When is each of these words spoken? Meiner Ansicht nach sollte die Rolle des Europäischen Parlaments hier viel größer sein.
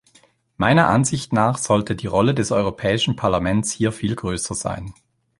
Meiner 0.57 0.87
Ansicht 0.87 1.31
nach 1.31 1.59
sollte 1.59 1.95
die 1.95 2.07
Rolle 2.07 2.33
des 2.33 2.51
Europäischen 2.51 3.15
Parlaments 3.15 3.71
hier 3.71 3.91
viel 3.91 4.15
größer 4.15 4.55
sein. 4.55 4.95